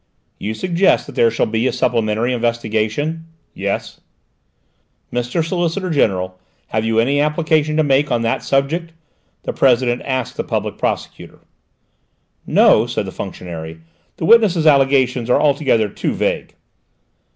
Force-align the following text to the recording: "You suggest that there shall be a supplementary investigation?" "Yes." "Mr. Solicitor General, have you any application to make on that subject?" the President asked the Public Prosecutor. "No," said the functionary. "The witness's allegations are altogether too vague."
"You 0.39 0.55
suggest 0.55 1.05
that 1.05 1.13
there 1.13 1.29
shall 1.29 1.45
be 1.45 1.67
a 1.67 1.71
supplementary 1.71 2.33
investigation?" 2.33 3.27
"Yes." 3.53 4.01
"Mr. 5.13 5.45
Solicitor 5.45 5.91
General, 5.91 6.39
have 6.69 6.83
you 6.83 6.97
any 6.97 7.19
application 7.19 7.77
to 7.77 7.83
make 7.83 8.09
on 8.11 8.23
that 8.23 8.41
subject?" 8.41 8.93
the 9.43 9.53
President 9.53 10.01
asked 10.03 10.37
the 10.37 10.43
Public 10.43 10.79
Prosecutor. 10.79 11.41
"No," 12.47 12.87
said 12.87 13.05
the 13.05 13.11
functionary. 13.11 13.81
"The 14.17 14.25
witness's 14.25 14.65
allegations 14.65 15.29
are 15.29 15.39
altogether 15.39 15.87
too 15.87 16.13
vague." 16.13 16.55